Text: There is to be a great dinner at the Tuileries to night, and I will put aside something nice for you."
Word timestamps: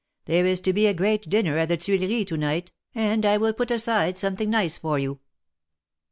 There 0.25 0.47
is 0.47 0.61
to 0.61 0.73
be 0.73 0.87
a 0.87 0.95
great 0.95 1.29
dinner 1.29 1.59
at 1.59 1.67
the 1.69 1.77
Tuileries 1.77 2.25
to 2.25 2.35
night, 2.35 2.71
and 2.95 3.23
I 3.23 3.37
will 3.37 3.53
put 3.53 3.69
aside 3.69 4.17
something 4.17 4.49
nice 4.49 4.79
for 4.79 4.97
you." 4.97 5.19